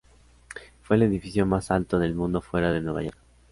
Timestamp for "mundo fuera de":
2.15-2.81